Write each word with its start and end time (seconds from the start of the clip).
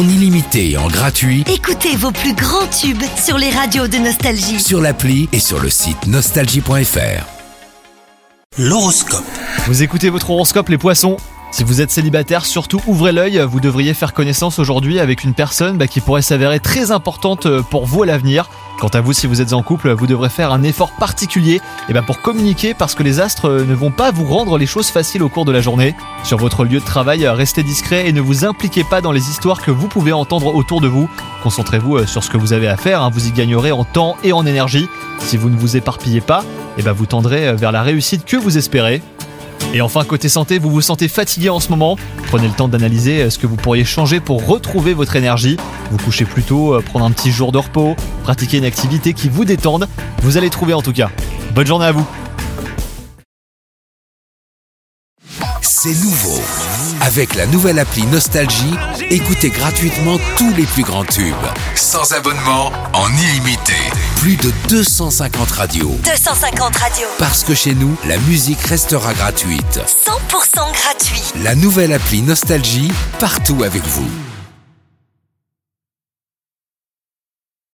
en 0.00 0.08
illimité 0.08 0.70
et 0.70 0.76
en 0.78 0.88
gratuit 0.88 1.44
Écoutez 1.52 1.94
vos 1.94 2.10
plus 2.10 2.32
grands 2.32 2.66
tubes 2.68 3.02
sur 3.22 3.36
les 3.36 3.50
radios 3.50 3.86
de 3.86 3.98
Nostalgie. 3.98 4.58
sur 4.58 4.80
l'appli 4.80 5.28
et 5.32 5.38
sur 5.38 5.60
le 5.60 5.68
site 5.68 6.06
nostalgie.fr. 6.06 7.26
L'horoscope. 8.56 9.24
Vous 9.66 9.82
écoutez 9.82 10.08
votre 10.08 10.30
horoscope 10.30 10.70
les 10.70 10.78
poissons? 10.78 11.18
Si 11.52 11.64
vous 11.64 11.82
êtes 11.82 11.90
célibataire, 11.90 12.46
surtout 12.46 12.80
ouvrez 12.86 13.12
l'œil, 13.12 13.44
vous 13.46 13.60
devriez 13.60 13.92
faire 13.92 14.14
connaissance 14.14 14.58
aujourd'hui 14.58 15.00
avec 15.00 15.22
une 15.22 15.34
personne 15.34 15.76
bah, 15.76 15.86
qui 15.86 16.00
pourrait 16.00 16.22
s'avérer 16.22 16.60
très 16.60 16.92
importante 16.92 17.44
euh, 17.44 17.60
pour 17.60 17.84
vous 17.84 18.02
à 18.02 18.06
l'avenir. 18.06 18.48
Quant 18.80 18.88
à 18.88 19.02
vous, 19.02 19.12
si 19.12 19.26
vous 19.26 19.42
êtes 19.42 19.52
en 19.52 19.62
couple, 19.62 19.92
vous 19.92 20.06
devrez 20.06 20.30
faire 20.30 20.52
un 20.52 20.62
effort 20.62 20.92
particulier 20.92 21.60
et 21.90 21.92
bah, 21.92 22.00
pour 22.00 22.22
communiquer 22.22 22.72
parce 22.72 22.94
que 22.94 23.02
les 23.02 23.20
astres 23.20 23.46
euh, 23.46 23.64
ne 23.66 23.74
vont 23.74 23.90
pas 23.90 24.10
vous 24.10 24.24
rendre 24.24 24.56
les 24.56 24.64
choses 24.64 24.88
faciles 24.88 25.22
au 25.22 25.28
cours 25.28 25.44
de 25.44 25.52
la 25.52 25.60
journée. 25.60 25.94
Sur 26.24 26.38
votre 26.38 26.64
lieu 26.64 26.80
de 26.80 26.84
travail, 26.84 27.26
euh, 27.26 27.34
restez 27.34 27.62
discret 27.62 28.08
et 28.08 28.14
ne 28.14 28.22
vous 28.22 28.46
impliquez 28.46 28.82
pas 28.82 29.02
dans 29.02 29.12
les 29.12 29.28
histoires 29.28 29.60
que 29.60 29.70
vous 29.70 29.86
pouvez 29.86 30.14
entendre 30.14 30.54
autour 30.54 30.80
de 30.80 30.88
vous. 30.88 31.10
Concentrez-vous 31.42 31.98
euh, 31.98 32.06
sur 32.06 32.24
ce 32.24 32.30
que 32.30 32.38
vous 32.38 32.54
avez 32.54 32.68
à 32.68 32.78
faire, 32.78 33.02
hein, 33.02 33.10
vous 33.12 33.28
y 33.28 33.32
gagnerez 33.32 33.70
en 33.70 33.84
temps 33.84 34.16
et 34.24 34.32
en 34.32 34.46
énergie. 34.46 34.88
Si 35.18 35.36
vous 35.36 35.50
ne 35.50 35.56
vous 35.56 35.76
éparpillez 35.76 36.22
pas, 36.22 36.42
et 36.78 36.82
bah, 36.82 36.92
vous 36.92 37.04
tendrez 37.04 37.52
vers 37.52 37.72
la 37.72 37.82
réussite 37.82 38.24
que 38.24 38.38
vous 38.38 38.56
espérez. 38.56 39.02
Et 39.72 39.80
enfin, 39.80 40.04
côté 40.04 40.28
santé, 40.28 40.58
vous 40.58 40.70
vous 40.70 40.80
sentez 40.80 41.06
fatigué 41.06 41.48
en 41.48 41.60
ce 41.60 41.68
moment 41.68 41.96
Prenez 42.26 42.48
le 42.48 42.54
temps 42.54 42.68
d'analyser 42.68 43.22
euh, 43.22 43.30
ce 43.30 43.38
que 43.38 43.46
vous 43.46 43.56
pourriez 43.56 43.84
changer 43.84 44.20
pour 44.20 44.44
retrouver 44.44 44.94
votre 44.94 45.14
énergie. 45.16 45.56
Vous 45.90 45.98
couchez 45.98 46.24
plus 46.24 46.42
tôt, 46.42 46.74
euh, 46.74 46.80
prendre 46.80 47.04
un 47.04 47.10
petit 47.12 47.30
jour 47.30 47.52
de 47.52 47.58
repos, 47.58 47.94
pratiquer 48.24 48.58
une 48.58 48.64
activité 48.64 49.12
qui 49.14 49.28
vous 49.28 49.44
détende. 49.44 49.88
Vous 50.22 50.36
allez 50.36 50.50
trouver 50.50 50.74
en 50.74 50.82
tout 50.82 50.92
cas. 50.92 51.10
Bonne 51.54 51.66
journée 51.66 51.86
à 51.86 51.92
vous 51.92 52.06
C'est 55.62 55.94
nouveau. 55.94 56.40
Avec 57.02 57.34
la 57.36 57.46
nouvelle 57.46 57.78
appli 57.78 58.04
Nostalgie, 58.06 58.74
écoutez 59.08 59.50
gratuitement 59.50 60.18
tous 60.36 60.52
les 60.54 60.64
plus 60.64 60.82
grands 60.82 61.04
tubes. 61.04 61.34
Sans 61.74 62.12
abonnement, 62.12 62.72
en 62.92 63.08
illimité. 63.08 63.74
Plus 64.20 64.36
de 64.36 64.52
250 64.68 65.50
radios. 65.50 65.98
250 66.04 66.76
radios. 66.76 67.08
Parce 67.18 67.42
que 67.42 67.54
chez 67.54 67.74
nous, 67.74 67.96
la 68.06 68.18
musique 68.18 68.60
restera 68.60 69.14
gratuite. 69.14 69.80
100% 70.06 70.72
gratuit. 70.74 71.22
La 71.42 71.54
nouvelle 71.54 71.94
appli 71.94 72.20
Nostalgie, 72.20 72.92
partout 73.18 73.62
avec 73.62 73.82
vous. 73.82 74.29